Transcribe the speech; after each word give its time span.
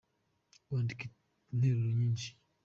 Wandike 0.71 1.03
interuro 1.51 1.89
nyishi. 1.99 2.31